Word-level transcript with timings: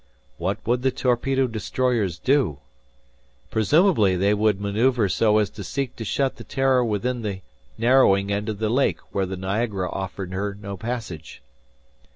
What 0.39 0.57
would 0.65 0.81
the 0.81 0.89
torpedo 0.89 1.45
destroyers 1.45 2.17
do? 2.17 2.57
Presumably, 3.51 4.15
they 4.15 4.33
would 4.33 4.59
maneuver 4.59 5.07
so 5.07 5.37
as 5.37 5.47
to 5.51 5.63
seek 5.63 5.95
to 5.97 6.03
shut 6.03 6.37
the 6.37 6.43
"Terror" 6.43 6.83
within 6.83 7.21
the 7.21 7.41
narrowing 7.77 8.31
end 8.31 8.49
of 8.49 8.57
the 8.57 8.69
lake 8.69 8.97
where 9.13 9.27
the 9.27 9.37
Niagara 9.37 9.91
offered 9.91 10.33
her 10.33 10.57
no 10.59 10.75
passage. 10.75 11.43